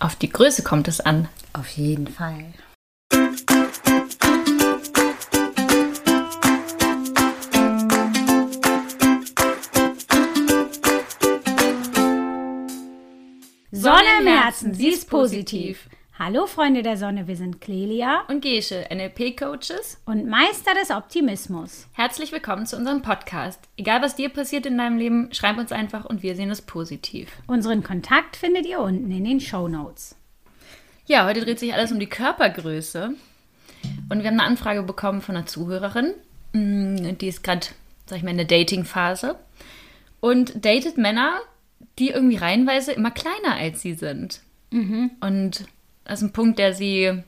[0.00, 1.28] Auf die Größe kommt es an.
[1.52, 2.52] Auf jeden Fall.
[13.70, 15.88] Sonne im Herzen, sie ist positiv.
[16.20, 21.86] Hallo Freunde der Sonne, wir sind Clelia und Gesche, NLP-Coaches und Meister des Optimismus.
[21.92, 23.60] Herzlich willkommen zu unserem Podcast.
[23.76, 27.30] Egal was dir passiert in deinem Leben, schreib uns einfach und wir sehen es positiv.
[27.46, 30.16] Unseren Kontakt findet ihr unten in den Show Notes.
[31.06, 33.14] Ja, heute dreht sich alles um die Körpergröße
[34.08, 36.14] und wir haben eine Anfrage bekommen von einer Zuhörerin,
[36.52, 37.68] mm, die ist gerade,
[38.06, 39.36] sag ich mal, in der Dating-Phase
[40.18, 41.38] und datet Männer,
[42.00, 44.40] die irgendwie reihenweise immer kleiner als sie sind.
[44.72, 45.12] Mhm.
[45.20, 45.68] Und
[46.08, 47.22] das ist ein Punkt, der sie,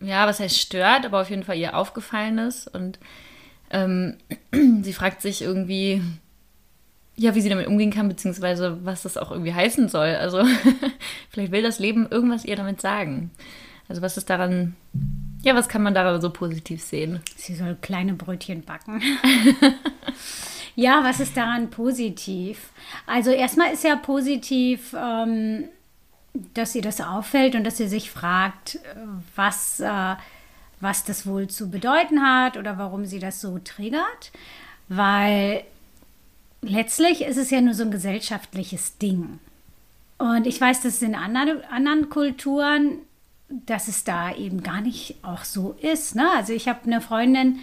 [0.00, 2.68] ja, was heißt stört, aber auf jeden Fall ihr aufgefallen ist.
[2.68, 2.98] Und
[3.70, 4.16] ähm,
[4.82, 6.00] sie fragt sich irgendwie,
[7.16, 10.14] ja, wie sie damit umgehen kann, beziehungsweise was das auch irgendwie heißen soll.
[10.14, 10.44] Also
[11.30, 13.30] vielleicht will das Leben irgendwas ihr damit sagen.
[13.88, 14.76] Also was ist daran,
[15.42, 17.20] ja, was kann man daran so positiv sehen?
[17.36, 19.00] Sie soll kleine Brötchen backen.
[20.76, 22.70] ja, was ist daran positiv?
[23.06, 25.64] Also erstmal ist ja positiv, ähm,
[26.54, 28.78] dass ihr das auffällt und dass ihr sich fragt,
[29.34, 30.14] was, äh,
[30.80, 34.32] was das wohl zu bedeuten hat oder warum sie das so triggert.
[34.88, 35.64] Weil
[36.62, 39.38] letztlich ist es ja nur so ein gesellschaftliches Ding.
[40.18, 42.98] Und ich weiß, dass es in anderen, anderen Kulturen,
[43.48, 46.14] dass es da eben gar nicht auch so ist.
[46.14, 46.28] Ne?
[46.34, 47.58] Also ich habe eine Freundin,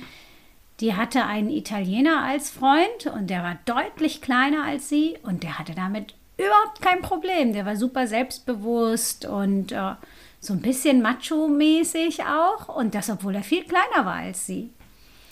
[0.80, 5.60] die hatte einen Italiener als Freund und der war deutlich kleiner als sie und der
[5.60, 7.53] hatte damit überhaupt kein Problem.
[7.53, 9.94] Der war super selbstbewusst und äh,
[10.39, 12.76] so ein bisschen macho-mäßig auch.
[12.76, 14.72] Und das, obwohl er viel kleiner war als sie.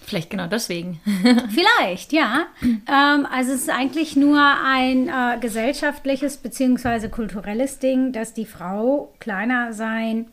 [0.04, 1.00] Vielleicht genau deswegen.
[1.50, 2.48] Vielleicht, ja.
[2.64, 7.10] Ähm, also es ist eigentlich nur ein äh, gesellschaftliches bzw.
[7.10, 10.28] kulturelles Ding, dass die Frau kleiner sein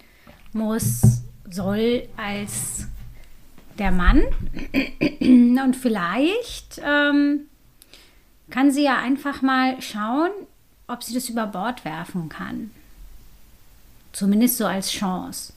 [0.52, 2.88] muss, soll als
[3.78, 4.22] der Mann.
[5.20, 7.42] Und vielleicht ähm,
[8.50, 10.30] kann sie ja einfach mal schauen,
[10.88, 12.70] ob sie das über Bord werfen kann.
[14.12, 15.52] Zumindest so als Chance.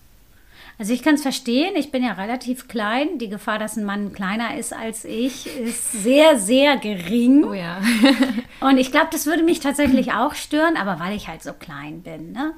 [0.77, 3.19] Also ich kann es verstehen, ich bin ja relativ klein.
[3.19, 7.43] Die Gefahr, dass ein Mann kleiner ist als ich, ist sehr, sehr gering.
[7.43, 7.79] Oh ja.
[8.61, 12.01] Und ich glaube, das würde mich tatsächlich auch stören, aber weil ich halt so klein
[12.01, 12.31] bin.
[12.31, 12.53] Ne?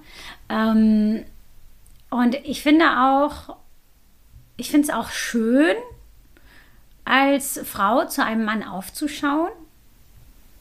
[0.49, 1.25] Ähm,
[2.09, 3.57] und ich finde auch,
[4.55, 5.75] ich finde es auch schön,
[7.05, 9.51] als Frau zu einem Mann aufzuschauen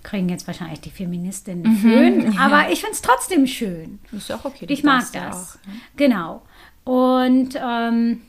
[0.03, 2.41] kriegen jetzt wahrscheinlich die Feministinnen mhm, Föhn, ja.
[2.41, 3.99] aber ich finde es trotzdem schön.
[4.13, 4.67] Ist ja auch okay.
[4.69, 5.59] Ich mag das.
[5.61, 5.75] Auch, ne?
[5.97, 6.43] Genau.
[6.85, 8.23] Und ähm,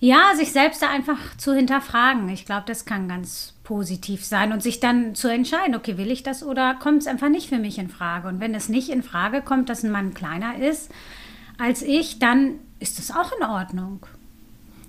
[0.00, 2.28] ja, sich selbst da einfach zu hinterfragen.
[2.28, 6.24] Ich glaube, das kann ganz positiv sein und sich dann zu entscheiden, okay, will ich
[6.24, 8.26] das oder kommt es einfach nicht für mich in Frage?
[8.26, 10.90] Und wenn es nicht in Frage kommt, dass ein Mann kleiner ist
[11.58, 14.04] als ich, dann ist das auch in Ordnung.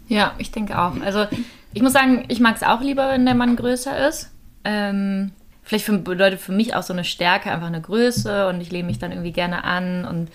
[0.07, 0.99] Ja, ich denke auch.
[1.01, 1.27] Also
[1.73, 4.31] ich muss sagen, ich mag es auch lieber, wenn der Mann größer ist.
[4.63, 5.31] Ähm,
[5.63, 8.87] vielleicht für, bedeutet für mich auch so eine Stärke einfach eine Größe und ich lehne
[8.87, 10.29] mich dann irgendwie gerne an und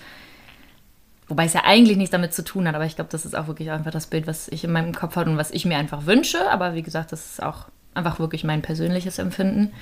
[1.28, 3.46] wobei es ja eigentlich nichts damit zu tun hat, aber ich glaube, das ist auch
[3.46, 6.06] wirklich einfach das Bild, was ich in meinem Kopf habe und was ich mir einfach
[6.06, 6.50] wünsche.
[6.50, 9.72] Aber wie gesagt, das ist auch einfach wirklich mein persönliches Empfinden.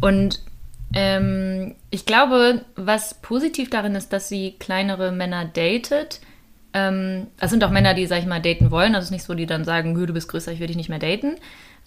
[0.00, 0.42] Und
[0.92, 6.20] ähm, ich glaube, was positiv darin ist, dass sie kleinere Männer datet.
[6.72, 8.94] Ähm, das sind auch Männer, die, sag ich mal, daten wollen.
[8.94, 10.88] Also es ist nicht so, die dann sagen, du bist größer, ich will dich nicht
[10.88, 11.36] mehr daten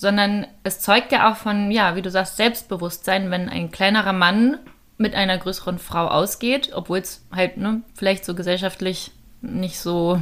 [0.02, 4.58] sondern es zeugt ja auch von, ja, wie du sagst, Selbstbewusstsein, wenn ein kleinerer Mann
[4.98, 9.12] mit einer größeren Frau ausgeht, obwohl es halt ne, vielleicht so gesellschaftlich
[9.42, 10.20] nicht so,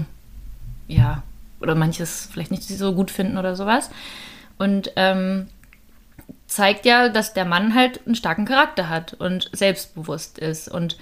[0.89, 1.23] ja,
[1.61, 3.89] oder manches vielleicht nicht so gut finden oder sowas.
[4.57, 5.47] Und ähm,
[6.45, 10.97] zeigt ja, dass der Mann halt einen starken Charakter hat und selbstbewusst ist und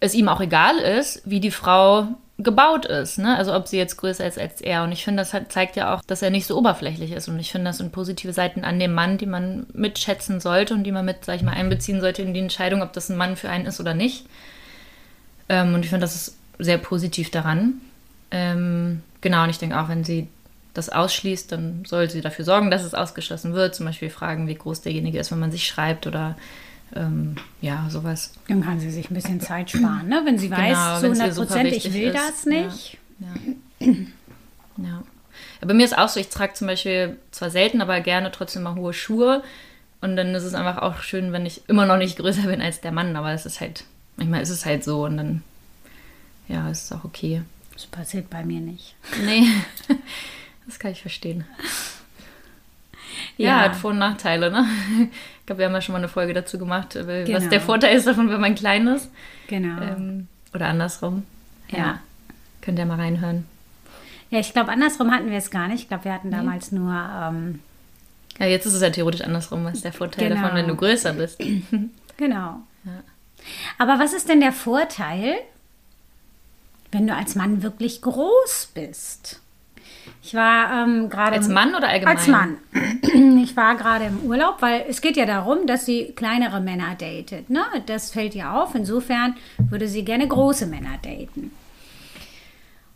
[0.00, 3.18] es ihm auch egal ist, wie die Frau gebaut ist.
[3.18, 3.36] Ne?
[3.36, 4.82] Also ob sie jetzt größer ist als er.
[4.82, 7.28] Und ich finde, das hat, zeigt ja auch, dass er nicht so oberflächlich ist.
[7.28, 10.84] Und ich finde, das sind positive Seiten an dem Mann, die man mitschätzen sollte und
[10.84, 13.36] die man mit, sag ich mal, einbeziehen sollte in die Entscheidung, ob das ein Mann
[13.36, 14.26] für einen ist oder nicht.
[15.48, 17.74] Ähm, und ich finde, das ist sehr positiv daran.
[18.30, 20.28] Ähm, genau, und ich denke auch, wenn sie
[20.72, 23.76] das ausschließt, dann soll sie dafür sorgen, dass es ausgeschlossen wird.
[23.76, 26.36] Zum Beispiel fragen, wie groß derjenige ist, wenn man sich schreibt oder
[26.94, 28.32] ähm, ja, sowas.
[28.48, 30.22] Dann kann sie sich ein bisschen Zeit sparen, ne?
[30.24, 32.14] wenn sie genau, weiß, zu 100 Prozent, ich will ist.
[32.14, 32.98] das nicht.
[33.18, 33.28] Ja.
[33.80, 33.86] Ja.
[34.76, 34.84] ja.
[34.84, 35.02] ja.
[35.66, 38.74] Bei mir ist auch so, ich trage zum Beispiel zwar selten, aber gerne trotzdem mal
[38.74, 39.42] hohe Schuhe.
[40.00, 42.80] Und dann ist es einfach auch schön, wenn ich immer noch nicht größer bin als
[42.80, 43.84] der Mann, aber es ist halt,
[44.16, 45.42] manchmal ist es halt so und dann,
[46.48, 47.42] ja, ist es auch okay.
[47.72, 48.94] Das passiert bei mir nicht.
[49.24, 49.46] Nee,
[50.66, 51.44] das kann ich verstehen.
[53.36, 54.66] Ja, ja, hat Vor- und Nachteile, ne?
[55.40, 57.36] Ich glaube, wir haben ja schon mal eine Folge dazu gemacht, genau.
[57.36, 59.10] was der Vorteil ist davon, wenn man klein ist.
[59.46, 59.78] Genau.
[59.82, 61.24] Ähm, Oder andersrum.
[61.70, 61.78] Ja.
[61.78, 61.98] Ja.
[62.62, 63.44] Könnt ihr mal reinhören.
[64.30, 65.82] Ja, ich glaube, andersrum hatten wir es gar nicht.
[65.82, 66.92] Ich glaube, wir hatten damals nur.
[66.94, 67.60] Ähm,
[68.38, 69.64] Ja, jetzt ist es ja theoretisch andersrum.
[69.66, 70.40] Was ist der Vorteil Genau.
[70.40, 71.38] davon, wenn du größer bist?
[72.16, 72.60] genau.
[72.84, 73.02] Ja.
[73.76, 75.34] Aber was ist denn der Vorteil,
[76.90, 79.40] wenn du als Mann wirklich groß bist?
[80.22, 81.36] Ich war ähm, gerade.
[81.36, 82.16] Als Mann oder allgemein?
[82.16, 82.58] Als Mann.
[83.44, 87.50] Ich war gerade im Urlaub, weil es geht ja darum, dass sie kleinere Männer datet.
[87.50, 87.62] Ne?
[87.86, 88.74] Das fällt ihr auf.
[88.74, 91.52] Insofern würde sie gerne große Männer daten.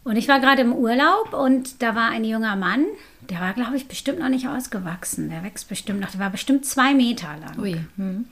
[0.05, 2.87] Und ich war gerade im Urlaub und da war ein junger Mann,
[3.29, 5.29] der war, glaube ich, bestimmt noch nicht ausgewachsen.
[5.29, 7.59] Der wächst bestimmt noch, der war bestimmt zwei Meter lang.
[7.59, 7.77] Ui.
[7.97, 8.25] Hm.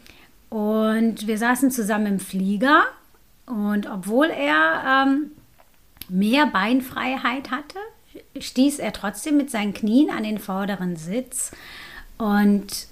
[0.48, 2.84] Und wir saßen zusammen im Flieger.
[3.44, 5.32] Und obwohl er ähm,
[6.08, 7.78] mehr Beinfreiheit hatte,
[8.38, 11.52] stieß er trotzdem mit seinen Knien an den vorderen Sitz.
[12.18, 12.86] Und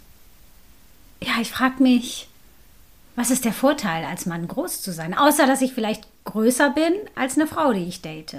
[1.21, 2.29] ja, ich frage mich,
[3.17, 5.17] was ist der Vorteil, als Mann groß zu sein?
[5.17, 8.39] Außer, dass ich vielleicht größer bin als eine Frau, die ich date.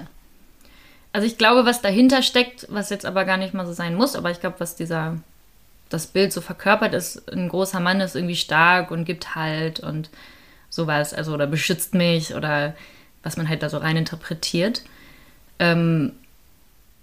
[1.12, 4.16] Also ich glaube, was dahinter steckt, was jetzt aber gar nicht mal so sein muss,
[4.16, 5.16] aber ich glaube, was dieser
[5.88, 10.10] das Bild so verkörpert ist, ein großer Mann ist irgendwie stark und gibt Halt und
[10.68, 12.74] sowas, also oder beschützt mich oder
[13.22, 14.82] was man halt da so rein interpretiert.
[15.58, 16.12] Ähm,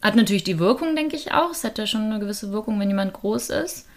[0.04, 1.52] hat natürlich die Wirkung, denke ich auch.
[1.52, 3.88] Es hat ja schon eine gewisse Wirkung, wenn jemand groß ist.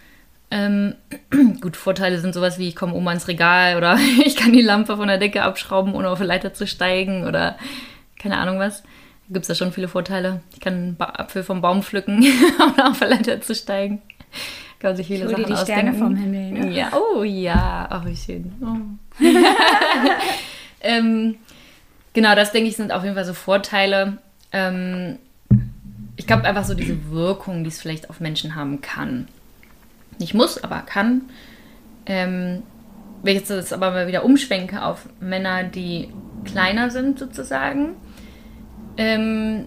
[0.50, 0.94] Ähm,
[1.60, 4.96] gut, Vorteile sind sowas wie, ich komme oben ans Regal oder ich kann die Lampe
[4.96, 7.58] von der Decke abschrauben, ohne auf eine Leiter zu steigen oder
[8.18, 8.82] keine Ahnung was.
[8.82, 10.40] Da gibt es ja schon viele Vorteile.
[10.54, 12.24] Ich kann einen ba Apfel vom Baum pflücken,
[12.60, 14.00] ohne auf eine Leiter zu steigen.
[14.78, 15.98] Kann sich viele Ich Sachen die Sterne ausdenken.
[15.98, 16.70] vom Himmel, ne?
[16.72, 18.52] Ja, oh ja, ach wie schön.
[18.62, 19.24] Oh.
[20.80, 21.36] ähm,
[22.12, 24.18] genau, das denke ich sind auf jeden Fall so Vorteile.
[24.52, 25.18] Ähm,
[26.16, 29.28] ich glaube einfach so diese Wirkung, die es vielleicht auf Menschen haben kann.
[30.18, 31.22] Nicht muss, aber kann.
[32.06, 32.62] Ähm,
[33.22, 36.08] wenn ich jetzt das aber mal wieder umschwenke auf Männer, die
[36.44, 37.96] kleiner sind sozusagen,
[38.96, 39.66] ähm,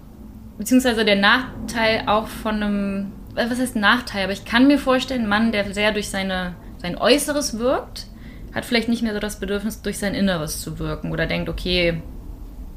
[0.58, 5.24] beziehungsweise der Nachteil auch von einem, äh, was heißt Nachteil, aber ich kann mir vorstellen,
[5.24, 8.08] ein Mann, der sehr durch seine, sein Äußeres wirkt,
[8.54, 12.02] hat vielleicht nicht mehr so das Bedürfnis, durch sein Inneres zu wirken oder denkt, okay,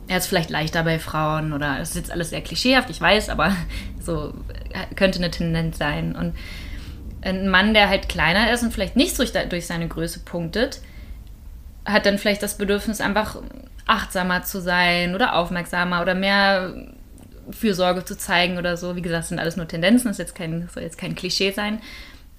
[0.08, 3.28] er ist vielleicht leichter bei Frauen oder es ist jetzt alles sehr klischeehaft, ich weiß,
[3.28, 3.56] aber
[4.00, 4.34] so
[4.72, 6.14] äh, könnte eine Tendenz sein.
[6.14, 6.34] Und
[7.22, 10.80] ein Mann, der halt kleiner ist und vielleicht nicht durch, durch seine Größe punktet,
[11.84, 13.36] hat dann vielleicht das Bedürfnis, einfach
[13.86, 16.74] achtsamer zu sein oder aufmerksamer oder mehr
[17.50, 18.96] Fürsorge zu zeigen oder so.
[18.96, 21.80] Wie gesagt, das sind alles nur Tendenzen, das jetzt kein, soll jetzt kein Klischee sein.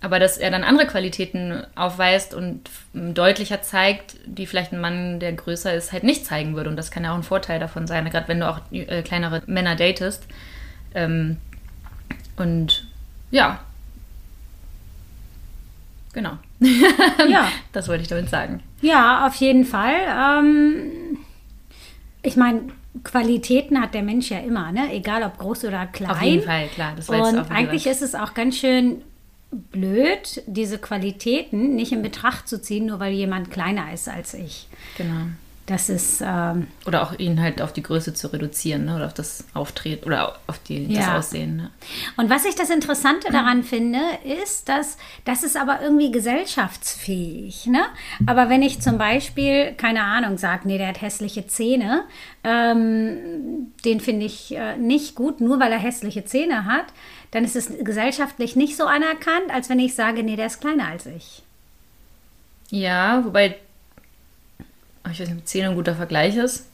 [0.03, 5.31] Aber dass er dann andere Qualitäten aufweist und deutlicher zeigt, die vielleicht ein Mann, der
[5.31, 6.69] größer ist, halt nicht zeigen würde.
[6.69, 9.43] Und das kann ja auch ein Vorteil davon sein, gerade wenn du auch äh, kleinere
[9.45, 10.27] Männer datest.
[10.93, 11.37] Ähm,
[12.35, 12.85] und
[13.31, 13.61] ja.
[16.11, 16.37] Genau.
[17.29, 17.47] Ja.
[17.71, 18.61] Das wollte ich damit sagen.
[18.81, 19.95] Ja, auf jeden Fall.
[20.05, 21.17] Ähm,
[22.21, 22.63] ich meine,
[23.05, 24.93] Qualitäten hat der Mensch ja immer, ne?
[24.93, 26.11] egal ob groß oder klein.
[26.11, 26.91] Auf jeden Fall, klar.
[26.97, 29.01] Das war jetzt Und auch, eigentlich ist es auch ganz schön
[29.71, 34.67] blöd, diese Qualitäten nicht in Betracht zu ziehen, nur weil jemand kleiner ist als ich.
[34.97, 35.27] Genau.
[35.65, 38.97] Das ist, ähm, Oder auch ihn halt auf die Größe zu reduzieren, ne?
[38.97, 41.17] Oder auf das Auftreten oder auf die, das Ja.
[41.17, 41.55] Aussehen.
[41.55, 41.71] Ne?
[42.17, 43.99] Und was ich das Interessante daran finde,
[44.43, 47.67] ist, dass das ist aber irgendwie gesellschaftsfähig.
[47.67, 47.79] Ne?
[48.25, 52.03] Aber wenn ich zum Beispiel, keine Ahnung, sage, nee, der hat hässliche Zähne,
[52.43, 56.87] ähm, den finde ich äh, nicht gut, nur weil er hässliche Zähne hat,
[57.33, 60.87] dann ist es gesellschaftlich nicht so anerkannt, als wenn ich sage, nee, der ist kleiner
[60.87, 61.41] als ich.
[62.69, 63.55] Ja, wobei,
[65.03, 66.67] ach, ich weiß nicht, ob Zähne ein guter Vergleich ist.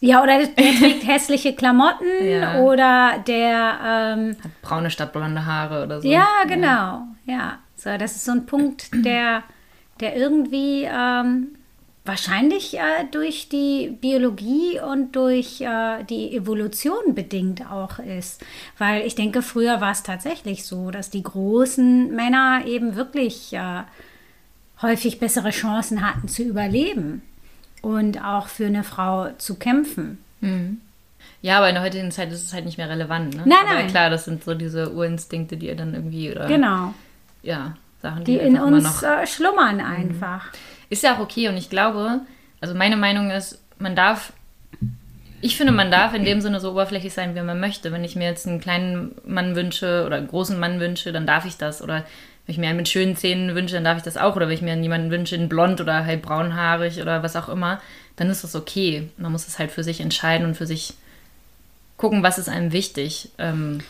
[0.00, 2.58] Ja, oder der trägt hässliche Klamotten Ja.
[2.60, 6.08] oder der ähm, Hat braune statt blonde Haare oder so.
[6.08, 7.02] Ja, genau.
[7.24, 9.44] Ja, so das ist so ein Punkt, der,
[10.00, 11.55] der irgendwie ähm,
[12.06, 18.44] wahrscheinlich äh, durch die Biologie und durch äh, die Evolution bedingt auch ist.
[18.78, 23.82] Weil ich denke, früher war es tatsächlich so, dass die großen Männer eben wirklich äh,
[24.82, 27.22] häufig bessere Chancen hatten zu überleben
[27.82, 30.18] und auch für eine Frau zu kämpfen.
[31.42, 33.34] Ja, aber in der heutigen Zeit ist es halt nicht mehr relevant.
[33.36, 33.42] Ne?
[33.46, 33.88] Nein, aber nein.
[33.88, 36.94] klar, das sind so diese Urinstinkte, die ihr dann irgendwie, oder, Genau.
[37.42, 40.50] ja, Sachen, die, Die in uns äh, schlummern einfach.
[40.88, 42.20] Ist ja auch okay und ich glaube,
[42.60, 44.32] also meine Meinung ist, man darf,
[45.40, 47.92] ich finde, man darf in dem Sinne so oberflächlich sein, wie man möchte.
[47.92, 51.44] Wenn ich mir jetzt einen kleinen Mann wünsche oder einen großen Mann wünsche, dann darf
[51.44, 51.82] ich das.
[51.82, 52.04] Oder
[52.46, 54.36] wenn ich mir einen mit schönen Zähnen wünsche, dann darf ich das auch.
[54.36, 57.80] Oder wenn ich mir jemanden wünsche, in blond oder halt braunhaarig oder was auch immer,
[58.16, 59.10] dann ist das okay.
[59.18, 60.94] Man muss es halt für sich entscheiden und für sich
[61.96, 63.30] gucken, was ist einem wichtig.
[63.38, 63.80] Ähm,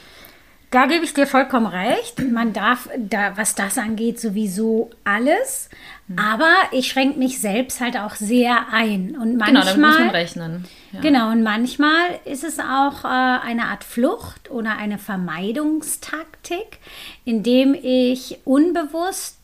[0.70, 2.18] Da gebe ich dir vollkommen recht.
[2.30, 5.70] Man darf, da, was das angeht, sowieso alles.
[6.16, 9.16] Aber ich schränke mich selbst halt auch sehr ein.
[9.16, 10.64] Und manchmal, Genau, damit muss man rechnen.
[10.92, 11.00] Ja.
[11.00, 16.78] Genau, und manchmal ist es auch äh, eine Art Flucht oder eine Vermeidungstaktik,
[17.24, 19.36] indem ich unbewusst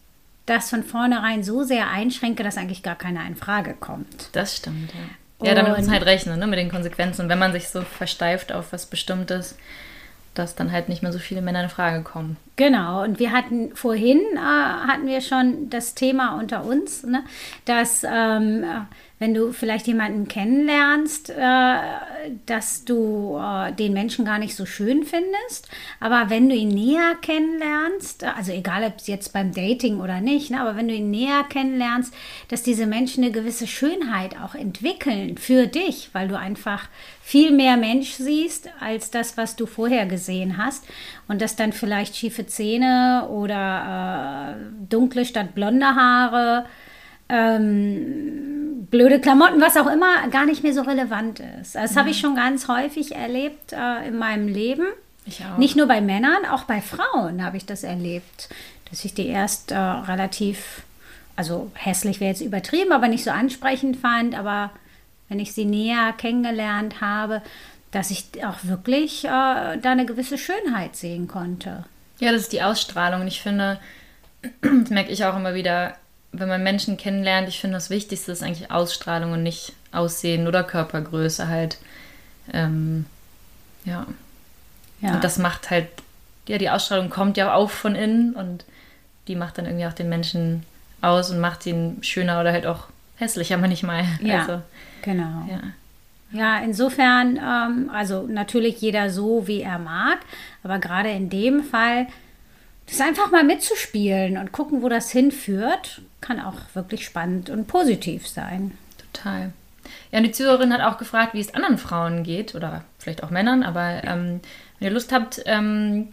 [0.47, 4.29] das von vornherein so sehr einschränke, dass eigentlich gar keiner in Frage kommt.
[4.33, 5.47] Das stimmt, ja.
[5.47, 7.23] Ja, damit muss man halt rechnen, ne, mit den Konsequenzen.
[7.23, 9.57] Und wenn man sich so versteift auf was Bestimmtes,
[10.34, 12.36] dass dann halt nicht mehr so viele Männer in Frage kommen.
[12.56, 17.24] Genau, und wir hatten vorhin, äh, hatten wir schon das Thema unter uns, ne,
[17.64, 18.66] dass ähm, äh,
[19.23, 21.76] wenn du vielleicht jemanden kennenlernst, äh,
[22.45, 25.69] dass du äh, den Menschen gar nicht so schön findest,
[26.00, 30.61] aber wenn du ihn näher kennenlernst, also egal ob jetzt beim Dating oder nicht, ne,
[30.61, 32.12] aber wenn du ihn näher kennenlernst,
[32.49, 36.88] dass diese Menschen eine gewisse Schönheit auch entwickeln für dich, weil du einfach
[37.23, 40.85] viel mehr Mensch siehst als das, was du vorher gesehen hast.
[41.29, 46.67] Und dass dann vielleicht schiefe Zähne oder äh, dunkle statt blonde Haare,
[47.29, 51.75] ähm, blöde Klamotten, was auch immer, gar nicht mehr so relevant ist.
[51.75, 54.87] Das habe ich schon ganz häufig erlebt äh, in meinem Leben.
[55.25, 55.59] Ich auch.
[55.59, 58.49] Nicht nur bei Männern, auch bei Frauen habe ich das erlebt,
[58.91, 60.83] dass ich die erst äh, relativ,
[61.37, 64.71] also hässlich wäre jetzt übertrieben, aber nicht so ansprechend fand, aber
[65.29, 67.41] wenn ich sie näher kennengelernt habe,
[67.93, 71.85] dass ich auch wirklich äh, da eine gewisse Schönheit sehen konnte.
[72.19, 73.23] Ja, das ist die Ausstrahlung.
[73.23, 73.79] Und ich finde,
[74.61, 75.95] das merke ich auch immer wieder,
[76.32, 80.64] wenn man Menschen kennenlernt, ich finde, das Wichtigste ist eigentlich Ausstrahlung und nicht Aussehen oder
[80.64, 81.78] Körpergröße halt.
[82.52, 83.06] Ähm,
[83.84, 84.06] ja.
[85.00, 85.14] Ja.
[85.14, 85.88] Und das macht halt,
[86.48, 88.64] ja, die Ausstrahlung kommt ja auch von innen und
[89.28, 90.64] die macht dann irgendwie auch den Menschen
[91.00, 92.86] aus und macht ihn schöner oder halt auch
[93.16, 94.04] hässlicher manchmal.
[94.20, 94.62] Ja, Also,
[95.02, 95.46] genau.
[95.48, 95.60] ja.
[96.34, 100.20] Ja, insofern, ähm, also natürlich jeder so, wie er mag,
[100.62, 102.06] aber gerade in dem Fall,
[102.86, 108.28] das einfach mal mitzuspielen und gucken, wo das hinführt, kann auch wirklich spannend und positiv
[108.28, 108.76] sein.
[109.12, 109.52] Total.
[110.10, 113.30] Ja, und die Zuhörerin hat auch gefragt, wie es anderen Frauen geht oder vielleicht auch
[113.30, 114.40] Männern, aber ähm,
[114.78, 116.08] wenn ihr Lust habt, ähm,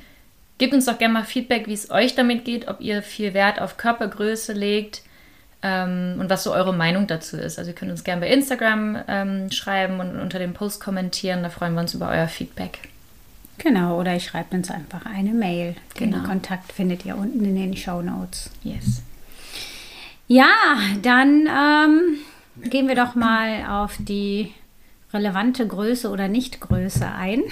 [0.58, 3.62] gebt uns doch gerne mal Feedback, wie es euch damit geht, ob ihr viel Wert
[3.62, 5.04] auf Körpergröße legt
[5.62, 7.60] ähm, und was so eure Meinung dazu ist.
[7.60, 11.50] Also ihr könnt uns gerne bei Instagram ähm, schreiben und unter dem Post kommentieren, da
[11.50, 12.80] freuen wir uns über euer Feedback.
[13.60, 15.76] Genau, oder ihr schreibt uns einfach eine Mail.
[16.00, 16.24] Den Genau.
[16.26, 18.50] Kontakt findet ihr unten in den Show Notes.
[18.64, 19.04] Yes.
[20.28, 20.48] Ja,
[21.02, 24.54] dann ähm, gehen wir doch mal auf die
[25.14, 27.44] relevante Größe oder Nicht-Größe ein.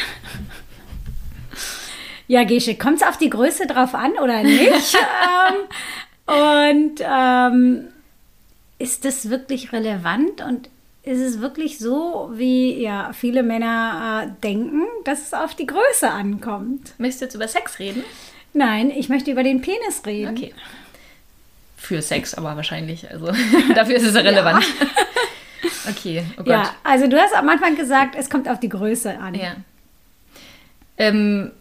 [2.29, 4.97] Ja, Gesche, kommt es auf die Größe drauf an oder nicht?
[6.27, 7.87] ähm, und ähm,
[8.79, 10.69] ist das wirklich relevant und
[11.07, 16.09] ist es wirklich so, wie ja viele Männer äh, denken, dass es auf die Größe
[16.09, 16.93] ankommt?
[16.97, 18.03] Möchtest du jetzt über Sex reden?
[18.53, 20.35] Nein, ich möchte über den Penis reden.
[20.35, 20.53] Okay.
[21.77, 23.09] Für Sex aber wahrscheinlich.
[23.09, 23.27] Also
[23.75, 24.65] dafür ist es relevant.
[25.89, 26.47] Okay, oh Gott.
[26.47, 29.35] Ja, also du hast am Anfang gesagt, es kommt auf die Größe an.
[29.35, 29.55] Ja.
[30.97, 31.51] Ähm,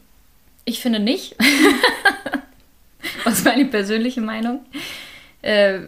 [0.65, 1.37] ich finde nicht.
[3.25, 4.67] Was meine persönliche Meinung.
[5.43, 5.83] Äh,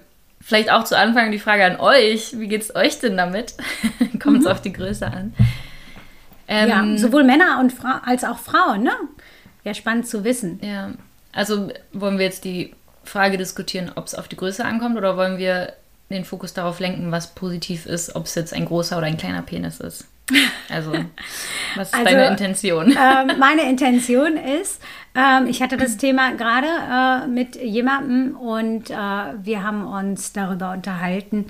[0.49, 2.38] vielleicht auch zu Anfang die Frage an euch.
[2.38, 3.55] Wie geht's euch denn damit?
[4.23, 5.35] Kommt es auf die Größe an?
[6.49, 8.93] Ähm, Ja, sowohl Männer und Fra als auch Frauen, ne?
[9.62, 10.59] Wäre spannend zu wissen.
[10.62, 10.90] ja.
[11.31, 12.75] Also wollen wir jetzt die
[13.05, 15.75] Frage diskutieren, ob es auf die Größe ankommt oder wollen wir
[16.11, 19.43] den Fokus darauf lenken, was positiv ist, ob es jetzt ein großer oder ein kleiner
[19.43, 20.07] Penis ist?
[20.71, 20.93] Also,
[21.76, 22.90] was ist Also, deine Intention?
[22.99, 24.81] ähm, meine Intention ist,
[25.18, 30.72] ähm, ich hatte das Thema gerade äh, mit jemandem und äh, wir haben uns darüber
[30.72, 31.46] unterhalten,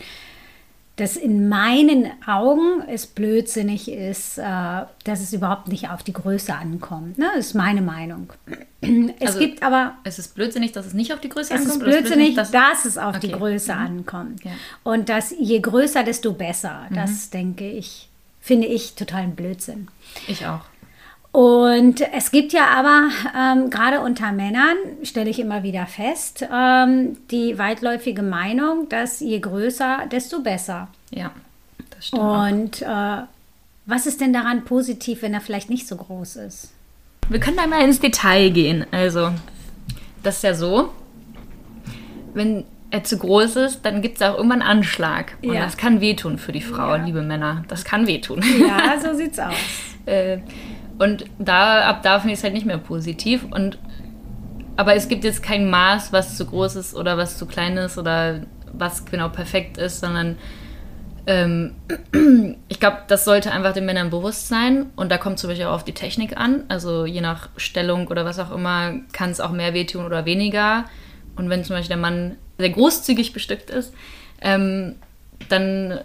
[0.97, 4.43] dass in meinen Augen es blödsinnig ist, äh,
[5.05, 7.19] dass es überhaupt nicht auf die Größe ankommt.
[7.19, 7.27] Ne?
[7.37, 8.33] Das ist meine Meinung.
[8.81, 11.67] Es Also, gibt aber Es ist blödsinnig, dass es nicht auf die Größe Es ist
[11.73, 11.89] ankommt.
[11.89, 13.37] es blödsinnig, dass- dass es auf die Okay.
[13.39, 14.43] Größe ankommt.
[14.45, 14.51] Ja.
[14.83, 16.87] Und dass je größer, desto besser.
[16.91, 16.95] Mhm.
[16.97, 18.09] Das denke ich,
[18.41, 19.87] finde ich totalen Blödsinn.
[20.27, 20.63] Ich auch.
[21.31, 27.19] Und es gibt ja aber ähm, gerade unter Männern, stelle ich immer wieder fest, ähm,
[27.31, 30.89] die weitläufige Meinung, dass je größer, desto besser.
[31.11, 31.31] Ja,
[31.91, 32.23] das stimmt.
[32.23, 33.23] Und äh,
[33.87, 36.73] was ist denn daran positiv, wenn er vielleicht nicht so groß ist?
[37.29, 38.87] Wir können da mal ins Detail gehen.
[38.91, 39.31] Also,
[40.23, 40.91] das ist ja so,
[42.33, 45.37] wenn er zu groß ist, dann gibt es auch irgendwann einen Anschlag.
[45.43, 45.61] Und Ja.
[45.65, 47.65] das kann wehtun für die Frau, liebe Männer.
[47.69, 48.43] Das kann wehtun.
[48.61, 49.53] Ja, so sieht's aus.
[50.07, 50.39] Äh,
[50.99, 53.45] und da, ab da finde ich es halt nicht mehr positiv.
[53.51, 53.79] Und,
[54.77, 57.99] aber es gibt jetzt kein Maß, was zu groß ist oder was zu klein ist
[57.99, 60.37] oder was genau perfekt ist, sondern
[61.29, 61.75] Ähm,
[62.69, 64.87] ich glaube, das sollte einfach den Männern bewusst sein.
[64.97, 66.65] Und da kommt zum Beispiel auch auf die Technik an.
[66.69, 70.87] Also je nach Stellung oder was auch immer kann es auch mehr wehtun oder weniger.
[71.37, 73.93] Und wenn zum Beispiel der Mann sehr großzügig bestückt ist,
[74.41, 74.97] ähm,
[75.51, 76.01] dann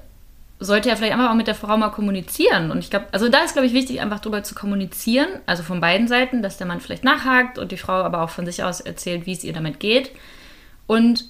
[0.63, 2.71] sollte er vielleicht einfach auch mit der Frau mal kommunizieren.
[2.71, 5.81] Und ich glaube, also da ist, glaube ich, wichtig, einfach drüber zu kommunizieren, also von
[5.81, 8.81] beiden Seiten, dass der Mann vielleicht nachhakt und die Frau aber auch von sich aus
[8.81, 10.11] erzählt, wie es ihr damit geht.
[10.87, 11.25] Und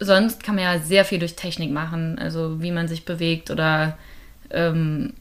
[0.00, 3.98] sonst kann man ja sehr viel durch Technik machen, also wie man sich bewegt oder
[4.50, 5.12] ähm,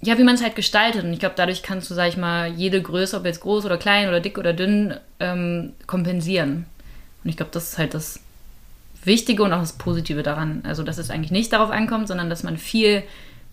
[0.00, 1.04] ja, wie man es halt gestaltet.
[1.04, 3.78] Und ich glaube, dadurch kannst du, sag ich mal, jede Größe, ob jetzt groß oder
[3.78, 6.66] klein oder dick oder dünn, ähm, kompensieren.
[7.24, 8.20] Und ich glaube, das ist halt das
[9.04, 10.62] Wichtige und auch das Positive daran.
[10.64, 13.02] Also, dass es eigentlich nicht darauf ankommt, sondern dass man viel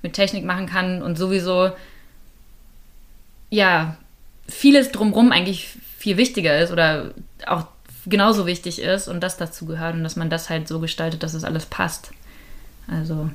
[0.02, 1.72] mit Technik machen kann und sowieso,
[3.50, 3.98] ja,
[4.48, 7.14] vieles drumrum eigentlich viel wichtiger ist oder
[7.48, 7.68] auch
[8.06, 11.34] genauso wichtig ist und das dazu gehört und dass man das halt so gestaltet, dass
[11.34, 12.12] es alles passt.
[12.88, 13.30] Also,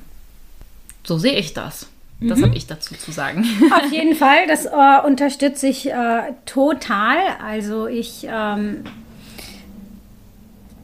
[1.03, 1.87] so sehe ich das.
[2.21, 2.45] Das mhm.
[2.45, 3.43] habe ich dazu zu sagen.
[3.71, 7.17] Auf jeden Fall, das äh, unterstütze ich äh, total.
[7.43, 8.83] Also ich ähm,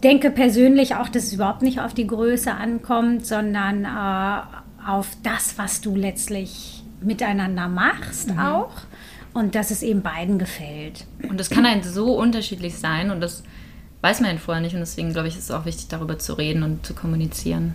[0.08, 5.58] denke persönlich auch, dass es überhaupt nicht auf die Größe ankommt, sondern äh, auf das,
[5.58, 8.40] was du letztlich miteinander machst mhm.
[8.40, 8.72] auch
[9.34, 11.06] und dass es eben beiden gefällt.
[11.28, 13.44] Und das kann halt so unterschiedlich sein und das
[14.00, 16.36] weiß man ja vorher nicht und deswegen glaube ich, ist es auch wichtig, darüber zu
[16.36, 17.74] reden und zu kommunizieren.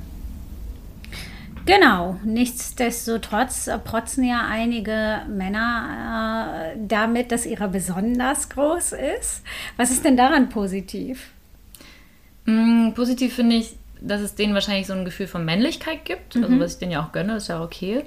[1.66, 9.42] Genau, nichtsdestotrotz protzen ja einige Männer äh, damit, dass ihrer besonders groß ist.
[9.76, 11.30] Was ist denn daran positiv?
[12.44, 16.36] Mm, positiv finde ich, dass es denen wahrscheinlich so ein Gefühl von Männlichkeit gibt.
[16.36, 16.54] Also, mhm.
[16.54, 18.04] Also was ich denen ja auch gönne, ist ja okay.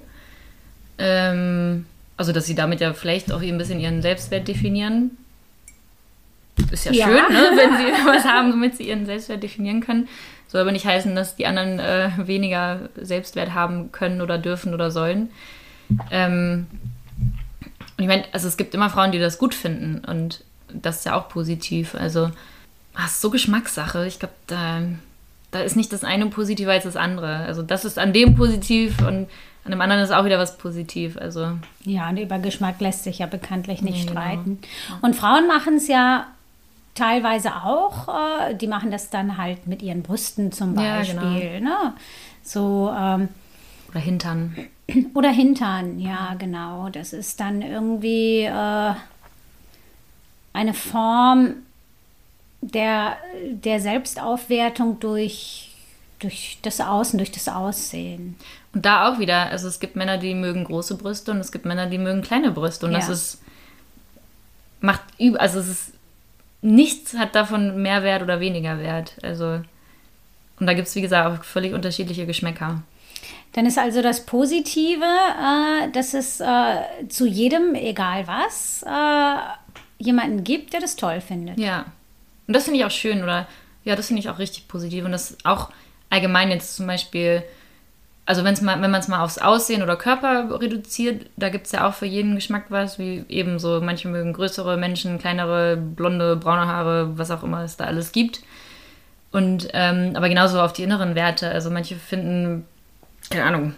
[0.97, 1.85] Ähm,
[2.17, 5.11] also dass sie damit ja vielleicht auch ein bisschen ihren Selbstwert definieren.
[6.71, 7.05] Ist ja, ja.
[7.05, 7.49] schön, ne?
[7.55, 10.07] wenn sie was haben, womit sie ihren Selbstwert definieren können.
[10.47, 14.91] Soll aber nicht heißen, dass die anderen äh, weniger Selbstwert haben können oder dürfen oder
[14.91, 15.29] sollen.
[16.11, 16.67] Ähm,
[17.97, 21.05] und ich meine, also es gibt immer Frauen, die das gut finden und das ist
[21.05, 21.95] ja auch positiv.
[21.95, 22.31] Also
[22.95, 24.05] ach, ist so Geschmackssache.
[24.07, 24.81] Ich glaube, da,
[25.51, 27.37] da ist nicht das eine positiver als das andere.
[27.37, 29.27] Also das ist an dem positiv und
[29.65, 31.17] an dem anderen ist auch wieder was positiv.
[31.17, 31.51] Also
[31.83, 34.21] ja, und über Geschmack lässt sich ja bekanntlich nicht nee, genau.
[34.21, 34.59] streiten.
[34.61, 34.99] Genau.
[35.01, 36.27] Und Frauen machen es ja
[36.93, 38.07] teilweise auch.
[38.07, 41.15] Äh, die machen das dann halt mit ihren Brüsten zum Beispiel.
[41.15, 41.69] Ja, genau.
[41.69, 41.93] ne?
[42.43, 43.29] So ähm,
[43.89, 44.55] oder Hintern.
[45.15, 46.89] Oder Hintern, ja, genau.
[46.89, 48.93] Das ist dann irgendwie äh,
[50.53, 51.55] eine Form
[52.71, 53.17] der,
[53.51, 55.69] der Selbstaufwertung durch,
[56.19, 58.35] durch das Außen, durch das Aussehen.
[58.73, 61.65] Und da auch wieder, also es gibt Männer, die mögen große Brüste und es gibt
[61.65, 62.85] Männer, die mögen kleine Brüste.
[62.85, 62.99] Und ja.
[62.99, 63.41] das ist,
[64.81, 65.01] macht,
[65.37, 65.93] also es ist,
[66.61, 69.15] nichts hat davon mehr Wert oder weniger Wert.
[69.21, 69.61] Also,
[70.59, 72.81] und da gibt es, wie gesagt, auch völlig unterschiedliche Geschmäcker.
[73.53, 80.43] Dann ist also das Positive, äh, dass es äh, zu jedem, egal was, äh, jemanden
[80.43, 81.57] gibt, der das toll findet.
[81.57, 81.85] Ja.
[82.47, 83.47] Und das finde ich auch schön oder
[83.83, 85.05] ja, das finde ich auch richtig positiv.
[85.05, 85.69] Und das auch
[86.09, 87.43] allgemein jetzt zum Beispiel,
[88.25, 91.71] also wenn's mal, wenn man es mal aufs Aussehen oder Körper reduziert, da gibt es
[91.71, 96.35] ja auch für jeden Geschmack was, wie eben so, manche mögen größere Menschen, kleinere, blonde,
[96.35, 98.41] braune Haare, was auch immer es da alles gibt.
[99.31, 101.49] Und ähm, aber genauso auf die inneren Werte.
[101.49, 102.65] Also manche finden,
[103.29, 103.75] keine Ahnung,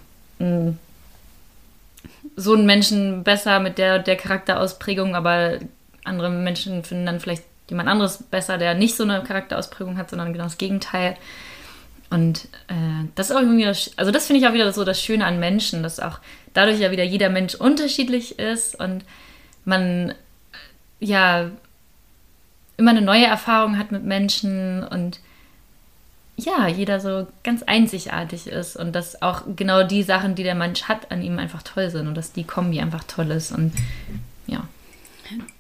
[2.36, 5.58] so einen Menschen besser mit der, der Charakterausprägung, aber
[6.04, 10.34] andere Menschen finden dann vielleicht jemand anderes besser, der nicht so eine Charakterausprägung hat, sondern
[10.34, 11.16] genau das Gegenteil.
[12.10, 15.02] Und äh, das ist auch irgendwie, das, also das finde ich auch wieder so das
[15.02, 16.20] Schöne an Menschen, dass auch
[16.54, 19.04] dadurch ja wieder jeder Mensch unterschiedlich ist und
[19.66, 20.14] man
[21.00, 21.52] ja
[22.78, 25.20] immer eine neue Erfahrung hat mit Menschen und
[26.38, 30.84] ja, jeder so ganz einzigartig ist und dass auch genau die Sachen, die der Mensch
[30.84, 33.74] hat, an ihm einfach toll sind und dass die Kombi einfach toll ist und.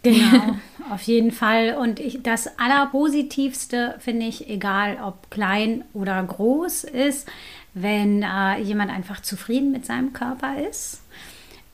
[0.04, 0.56] Genau,
[0.92, 1.76] auf jeden Fall.
[1.76, 7.28] Und ich, das Allerpositivste finde ich, egal ob klein oder groß ist,
[7.74, 11.02] wenn äh, jemand einfach zufrieden mit seinem Körper ist.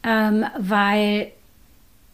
[0.03, 1.31] Ähm, weil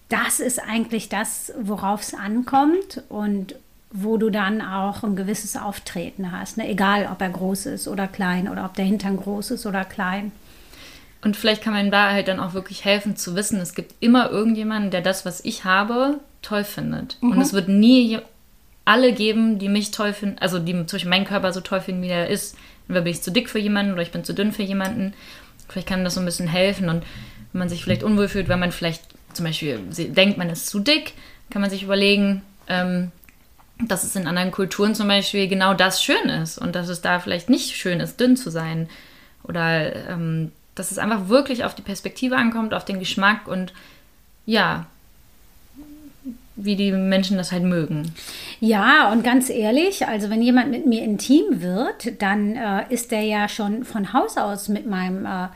[0.09, 3.55] das ist eigentlich das, worauf es ankommt und
[3.91, 6.57] wo du dann auch ein gewisses Auftreten hast.
[6.57, 6.67] Ne?
[6.69, 10.31] Egal, ob er groß ist oder klein oder ob der Hintern groß ist oder klein.
[11.21, 14.29] Und vielleicht kann man da halt dann auch wirklich helfen zu wissen, es gibt immer
[14.29, 17.17] irgendjemanden, der das, was ich habe, toll findet.
[17.21, 17.31] Mhm.
[17.31, 18.19] Und es wird nie
[18.85, 22.01] alle geben, die mich toll finden, also die zum Beispiel meinen Körper so toll finden,
[22.01, 22.57] wie er ist.
[22.87, 25.13] Entweder bin ich zu dick für jemanden oder ich bin zu dünn für jemanden.
[25.67, 26.89] Vielleicht kann das so ein bisschen helfen.
[26.89, 27.03] Und
[27.51, 29.03] wenn man sich vielleicht unwohl fühlt, wenn man vielleicht
[29.33, 31.13] zum Beispiel denkt, man ist zu dick,
[31.51, 33.11] kann man sich überlegen, ähm,
[33.79, 37.19] dass es in anderen Kulturen zum Beispiel genau das schön ist und dass es da
[37.19, 38.89] vielleicht nicht schön ist, dünn zu sein.
[39.43, 43.73] Oder ähm, dass es einfach wirklich auf die Perspektive ankommt, auf den Geschmack und
[44.45, 44.87] ja,
[46.55, 48.13] wie die Menschen das halt mögen.
[48.59, 53.21] Ja, und ganz ehrlich, also wenn jemand mit mir intim wird, dann äh, ist der
[53.21, 55.47] ja schon von Haus aus mit meinem, äh,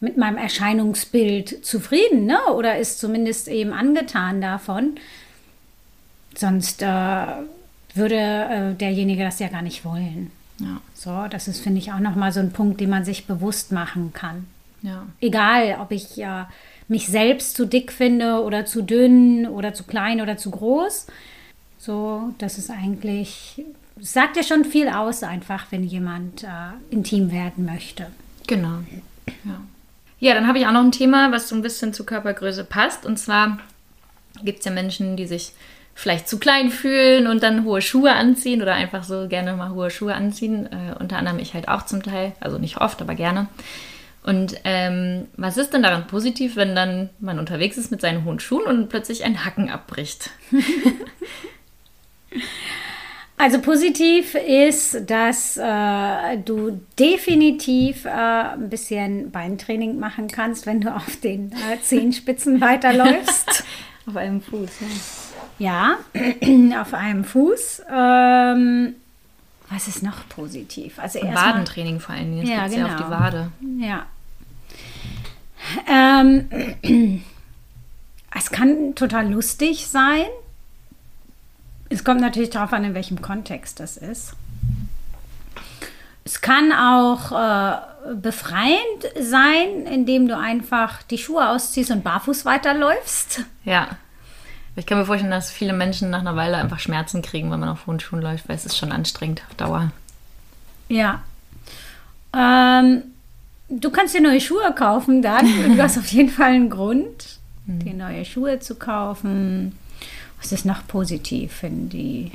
[0.00, 2.38] mit meinem Erscheinungsbild zufrieden, ne?
[2.54, 4.96] Oder ist zumindest eben angetan davon.
[6.36, 6.86] Sonst äh,
[7.94, 10.30] würde äh, derjenige das ja gar nicht wollen.
[10.60, 10.80] Ja.
[10.94, 14.12] So, das ist, finde ich, auch nochmal so ein Punkt, den man sich bewusst machen
[14.12, 14.46] kann.
[14.82, 15.06] Ja.
[15.20, 16.48] Egal, ob ich ja
[16.88, 21.06] mich selbst zu dick finde oder zu dünn oder zu klein oder zu groß.
[21.78, 23.62] So, das ist eigentlich,
[24.00, 26.48] sagt ja schon viel aus, einfach, wenn jemand äh,
[26.90, 28.06] intim werden möchte.
[28.46, 28.78] Genau.
[29.44, 29.60] Ja.
[30.18, 33.04] ja, dann habe ich auch noch ein Thema, was so ein bisschen zur Körpergröße passt.
[33.04, 33.58] Und zwar
[34.42, 35.52] gibt es ja Menschen, die sich
[35.94, 39.90] vielleicht zu klein fühlen und dann hohe Schuhe anziehen oder einfach so gerne mal hohe
[39.90, 40.66] Schuhe anziehen.
[40.66, 43.48] Äh, unter anderem ich halt auch zum Teil, also nicht oft, aber gerne.
[44.28, 48.40] Und ähm, was ist denn daran positiv, wenn dann man unterwegs ist mit seinen hohen
[48.40, 50.30] Schuhen und plötzlich ein Hacken abbricht?
[53.40, 60.92] Also positiv ist, dass äh, du definitiv äh, ein bisschen Beintraining machen kannst, wenn du
[60.92, 63.62] auf den äh, Zehenspitzen weiterläufst.
[64.08, 64.70] auf einem Fuß,
[65.58, 65.98] ja.
[66.10, 67.82] Ja, auf einem Fuß.
[67.88, 68.96] Ähm,
[69.70, 70.98] was ist noch positiv?
[70.98, 72.42] Also Wadentraining vor allen Dingen.
[72.42, 72.88] Das ja, genau.
[72.88, 73.10] ja auf die.
[73.10, 73.52] Wade.
[73.78, 74.06] Ja.
[75.88, 77.22] Ähm,
[78.36, 80.26] es kann total lustig sein.
[81.88, 84.34] Es kommt natürlich darauf an, in welchem Kontext das ist.
[86.24, 88.78] Es kann auch äh, befreiend
[89.18, 93.44] sein, indem du einfach die Schuhe ausziehst und barfuß weiterläufst.
[93.64, 93.88] Ja.
[94.76, 97.70] Ich kann mir vorstellen, dass viele Menschen nach einer Weile einfach Schmerzen kriegen, wenn man
[97.70, 99.90] auf hohen Schuhen läuft, weil es ist schon anstrengend auf Dauer.
[100.88, 101.22] Ja.
[102.32, 103.02] Ähm,
[103.68, 105.46] du kannst dir neue Schuhe kaufen dann.
[105.76, 107.78] du hast auf jeden Fall einen Grund, mhm.
[107.80, 109.76] dir neue Schuhe zu kaufen.
[110.40, 112.32] Was ist noch positiv, wenn die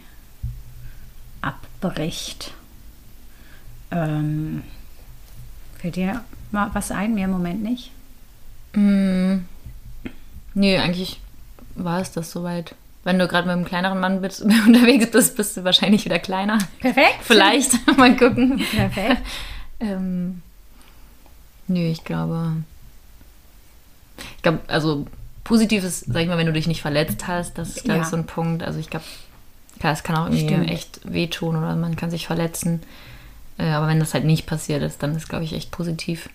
[1.41, 2.53] abbricht?
[3.91, 4.63] Ähm,
[5.79, 7.13] fällt dir mal was ein?
[7.13, 7.91] Mir im Moment nicht.
[8.73, 9.39] Mm,
[10.53, 11.19] nee, eigentlich
[11.75, 12.75] war es das soweit.
[13.05, 16.59] Wenn du gerade mit einem kleineren Mann bist, unterwegs bist, bist du wahrscheinlich wieder kleiner.
[16.79, 17.19] Perfekt.
[17.21, 17.71] Vielleicht.
[17.97, 18.61] mal gucken.
[18.71, 19.21] Perfekt.
[19.79, 20.41] ähm,
[21.67, 22.58] nö, ich glaube.
[24.38, 25.08] Ich glaube, also
[25.43, 28.04] positiv ist, sag ich mal, wenn du dich nicht verletzt hast, das ist, glaube ja.
[28.04, 28.63] ich, so ein Punkt.
[28.63, 29.06] Also ich glaube,
[29.80, 30.69] klar, es kann auch irgendwie Stimmt.
[30.69, 32.82] echt wehtun oder man kann sich verletzen.
[33.58, 36.30] Äh, aber wenn das halt nicht passiert ist, dann ist, glaube ich, echt positiv.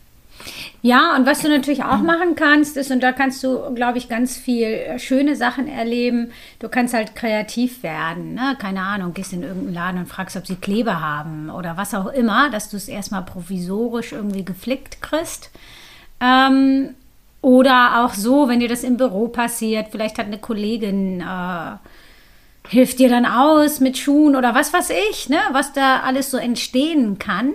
[0.81, 4.09] Ja, und was du natürlich auch machen kannst, ist, und da kannst du, glaube ich,
[4.09, 6.31] ganz viel äh, schöne Sachen erleben.
[6.61, 8.35] Du kannst halt kreativ werden.
[8.35, 8.57] Ne?
[8.59, 12.07] Keine Ahnung, gehst in irgendeinen Laden und fragst, ob sie Kleber haben oder was auch
[12.07, 15.51] immer, dass du es erstmal provisorisch irgendwie geflickt kriegst.
[16.21, 16.95] Ähm,
[17.43, 21.21] oder auch so, wenn dir das im Büro passiert, vielleicht hat eine Kollegin.
[21.21, 21.77] Äh,
[22.69, 25.39] hilft dir dann aus mit Schuhen oder was weiß ich, ne?
[25.53, 27.55] was da alles so entstehen kann.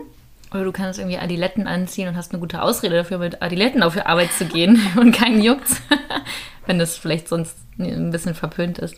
[0.54, 3.94] Oder du kannst irgendwie Adiletten anziehen und hast eine gute Ausrede dafür, mit Adiletten auf
[3.94, 5.70] die Arbeit zu gehen und keinen Juckt,
[6.68, 8.96] wenn das vielleicht sonst ein bisschen verpönt ist.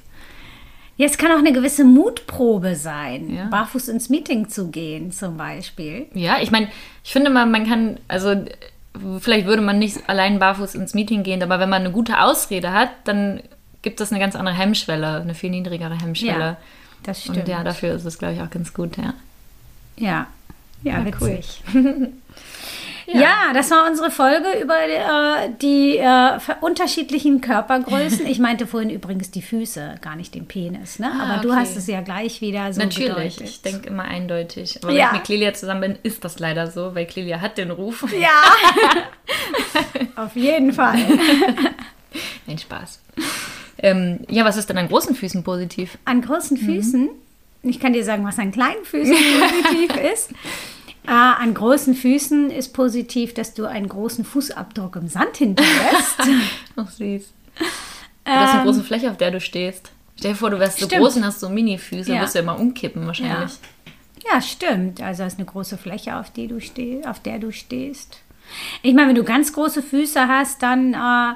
[0.98, 3.46] Ja, es kann auch eine gewisse Mutprobe sein, ja.
[3.46, 6.08] barfuß ins Meeting zu gehen, zum Beispiel.
[6.14, 6.70] Ja, ich meine,
[7.04, 8.46] ich finde mal, man kann, also
[9.20, 12.72] vielleicht würde man nicht allein barfuß ins Meeting gehen, aber wenn man eine gute Ausrede
[12.72, 13.42] hat, dann
[13.82, 16.40] gibt es eine ganz andere Hemmschwelle, eine viel niedrigere Hemmschwelle.
[16.40, 16.58] Ja,
[17.04, 17.40] das stimmt.
[17.40, 19.14] Und ja, dafür ist es, glaube ich, auch ganz gut, ja.
[19.98, 20.28] Ja,
[20.86, 21.62] ja, ja witzig.
[21.74, 22.14] Cool.
[23.08, 23.20] ja.
[23.20, 23.54] ja.
[23.54, 28.26] das war unsere Folge über äh, die äh, unterschiedlichen Körpergrößen.
[28.28, 31.00] Ich meinte vorhin übrigens die Füße, gar nicht den Penis.
[31.00, 31.12] Ne?
[31.12, 31.48] Ah, Aber okay.
[31.48, 33.42] du hast es ja gleich wieder so Natürlich, gedeutet.
[33.42, 34.80] ich denke immer eindeutig.
[34.84, 34.98] Aber ja.
[34.98, 38.06] wenn ich mit Clelia zusammen bin, ist das leider so, weil Clelia hat den Ruf.
[38.20, 38.44] Ja,
[40.24, 40.98] auf jeden Fall.
[42.48, 43.02] Nein, Spaß.
[43.80, 45.98] Ähm, ja, was ist denn an großen Füßen positiv?
[46.06, 46.66] An großen mhm.
[46.66, 47.02] Füßen?
[47.02, 47.70] Mhm.
[47.70, 50.30] Ich kann dir sagen, was an kleinen Füßen positiv ist.
[51.08, 56.20] Äh, an großen Füßen ist positiv, dass du einen großen Fußabdruck im Sand hinterlässt.
[56.76, 57.34] Ach süß.
[58.26, 59.92] Du hast eine ähm, große Fläche, auf der du stehst.
[60.18, 61.02] Stell dir vor, du wärst so stimmt.
[61.02, 62.22] groß und hast so Mini-Füße, ja.
[62.22, 63.52] wirst du ja immer umkippen wahrscheinlich.
[64.26, 64.34] Ja.
[64.34, 65.02] ja, stimmt.
[65.02, 68.22] Also hast eine große Fläche, auf, die du steh, auf der du stehst.
[68.82, 71.34] Ich meine, wenn du ganz große Füße hast, dann äh,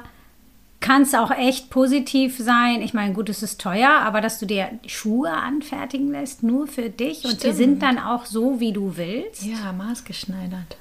[0.82, 2.82] kann es auch echt positiv sein.
[2.82, 6.90] Ich meine, gut, es ist teuer, aber dass du dir Schuhe anfertigen lässt, nur für
[6.90, 7.34] dich Stimmt.
[7.34, 9.44] und die sind dann auch so, wie du willst.
[9.44, 10.78] Ja, maßgeschneidert.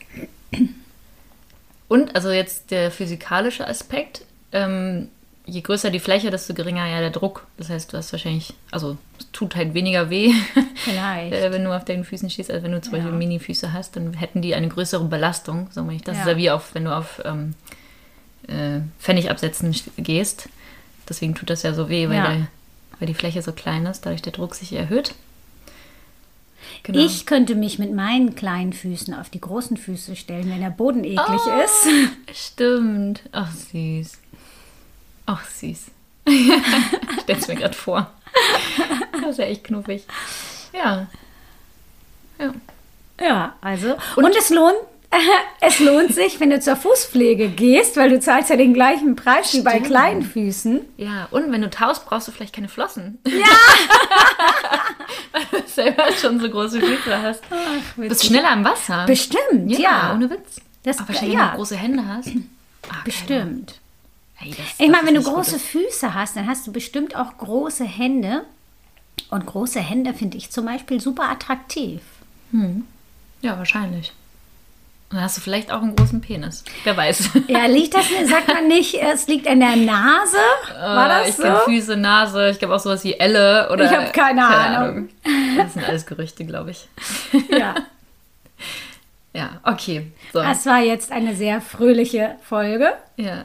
[1.88, 4.22] Und also jetzt der physikalische Aspekt.
[4.52, 5.08] Ähm,
[5.46, 7.46] je größer die Fläche, desto geringer ja der Druck.
[7.56, 10.32] Das heißt, du hast wahrscheinlich, also es tut halt weniger weh,
[10.74, 11.32] Vielleicht.
[11.32, 13.00] äh, wenn du auf deinen Füßen stehst, als wenn du zum Ja.
[13.00, 15.68] Beispiel Mini-Füße hast, dann hätten die eine größere Belastung.
[15.72, 16.02] So meine ich.
[16.02, 16.22] Das Ja.
[16.22, 17.54] ist ja wie auf, wenn du auf ähm,
[18.48, 20.48] äh, Pfennig absetzen st- gehst.
[21.08, 22.28] Deswegen tut das ja so weh, weil, Ja.
[22.28, 22.46] der,
[22.98, 25.14] weil die Fläche so klein ist, dadurch der Druck sich erhöht.
[26.82, 26.98] Genau.
[26.98, 31.04] Ich könnte mich mit meinen kleinen Füßen auf die großen Füße stellen, wenn der Boden
[31.04, 31.60] eklig Oh.
[31.64, 31.88] ist.
[32.52, 33.22] Stimmt.
[33.32, 34.18] Ach, süß.
[35.26, 35.86] Ach, süß.
[36.26, 36.52] ich
[37.22, 38.10] stell's mir gerade vor.
[39.12, 40.04] Das ist ja echt knuffig.
[40.72, 41.06] Ja.
[42.38, 42.54] Ja.
[43.20, 43.96] Ja, also.
[44.16, 44.76] Und, es lohnt.
[45.60, 49.52] Es lohnt sich, wenn du zur Fußpflege gehst, weil du zahlst ja den gleichen Preis
[49.54, 49.86] wie bei Stimmt.
[49.86, 50.80] kleinen Füßen.
[50.96, 53.18] Ja, und wenn du taust, brauchst du vielleicht keine Flossen.
[53.26, 53.46] Ja!
[55.32, 57.42] Weil du selber schon so große Füße hast.
[57.96, 59.04] Du bist schneller im Wasser.
[59.06, 60.12] Bestimmt, ja, ja.
[60.14, 60.60] ohne Witz.
[60.82, 61.50] Das- Aber wenn ja.
[61.50, 62.28] du große Hände hast.
[62.88, 63.80] Ah, Bestimmt.
[64.34, 65.66] Hey, das, Ich meine, wenn du große Gutes.
[65.66, 68.44] Füße hast, dann hast du bestimmt auch große Hände.
[69.30, 72.00] Und große Hände finde ich zum Beispiel super attraktiv.
[73.42, 74.12] Ja, wahrscheinlich.
[75.10, 76.64] Dann hast du vielleicht auch einen großen Penis.
[76.84, 77.30] Wer weiß.
[77.48, 80.36] Ja, liegt das, sagt man nicht, es liegt an der Nase?
[80.78, 81.42] War Äh, das ich so?
[81.44, 83.84] kenne Füße, Nase, ich glaube auch sowas wie Elle oder.
[83.86, 85.08] Ich hab keine Ahnung.
[85.56, 86.88] Das sind alles Gerüchte, glaube ich.
[87.50, 87.74] Ja.
[89.34, 90.10] Ja, okay.
[90.32, 90.40] So.
[90.40, 92.94] Das war jetzt eine sehr fröhliche Folge.
[93.16, 93.44] Ja.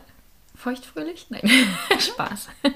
[0.55, 1.27] Feuchtfröhlich?
[1.29, 1.41] Nein.
[1.99, 2.47] Spaß.
[2.63, 2.73] Ein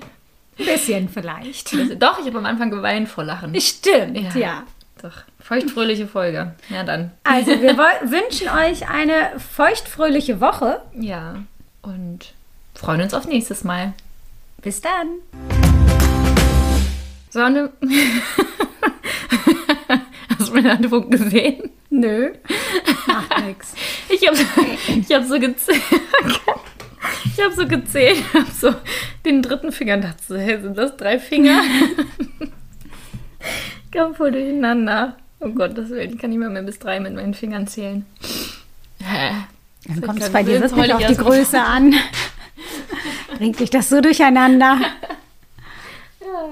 [0.65, 1.73] bisschen vielleicht.
[2.01, 3.59] Doch, ich habe am Anfang geweint vor Lachen.
[3.59, 4.63] Stimmt, ja.
[5.01, 5.13] Doch.
[5.47, 6.55] Feuchtfröhliche Folge.
[6.67, 7.11] Ja, dann.
[7.23, 10.81] Also, wir wünschen euch eine feuchtfröhliche Woche.
[10.93, 11.35] Ja.
[11.81, 12.33] Und
[12.75, 13.93] freuen uns auf nächstes Mal.
[14.61, 15.07] Bis dann.
[17.29, 17.71] Sonne.
[20.37, 21.69] Hast du meinen Handpunkt gesehen?
[21.91, 22.33] Nö,
[23.07, 23.73] macht nix.
[24.09, 24.35] Ich habe
[24.99, 25.81] ich hab so gezählt.
[27.23, 28.75] Ich habe so gezählt, habe so
[29.23, 31.61] den dritten Finger und dachte so, hey, sind das drei Finger?
[33.85, 35.15] Ich kam voll durcheinander.
[35.39, 38.05] Oh Gott, das will ich kann nicht mehr, mehr bis drei mit meinen Fingern zählen.
[38.99, 41.23] Dann kommt es bei dir wirklich auf die mal.
[41.23, 41.93] Größe an.
[43.37, 44.79] Bringt dich das so durcheinander?
[46.19, 46.49] Ja,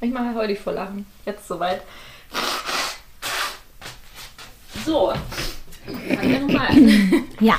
[0.00, 1.04] ich mache heute vor Lachen.
[1.26, 1.82] Jetzt soweit.
[4.84, 5.12] So.
[7.40, 7.56] Ja.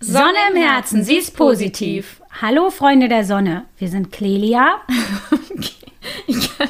[0.00, 2.22] Sonne im Herzen, sie ist positiv.
[2.40, 4.80] Hallo Freunde der Sonne, wir sind Clelia.
[5.30, 5.92] Okay.
[6.28, 6.68] Ich kann.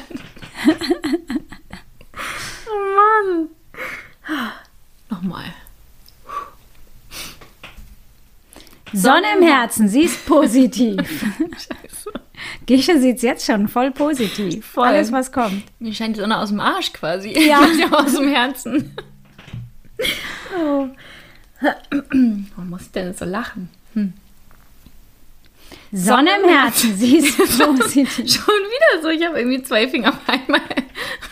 [2.67, 3.49] oh Mann.
[5.09, 5.53] Nochmal.
[9.01, 10.97] Sonne im Herzen, sie ist positiv.
[11.37, 12.11] Scheiße.
[12.65, 14.65] Gische sieht jetzt schon voll positiv.
[14.65, 14.87] Voll.
[14.87, 15.63] Alles, was kommt.
[15.79, 17.31] Mir scheint die Sonne aus dem Arsch quasi.
[17.47, 17.59] Ja.
[17.91, 18.95] Aus dem Herzen.
[20.57, 20.87] Oh.
[21.61, 23.69] Warum muss ich denn so lachen?
[25.91, 28.15] Sonne im Herzen, sie ist positiv.
[28.15, 29.09] Schon wieder so.
[29.09, 30.61] Ich habe irgendwie zwei Finger auf einmal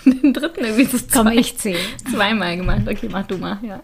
[0.06, 1.80] und den dritten irgendwie so Komm, zwei, ich zähle.
[2.12, 2.82] zweimal gemacht.
[2.90, 3.60] Okay, mach du mal.
[3.62, 3.82] Ja.